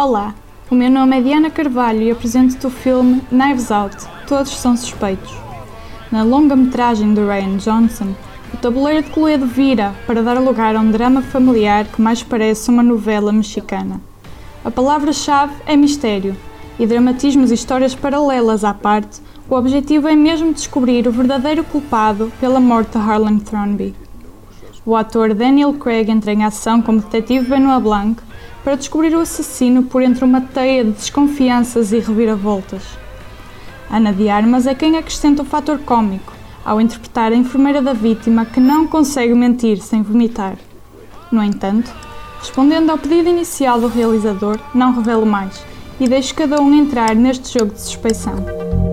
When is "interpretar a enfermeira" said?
36.80-37.80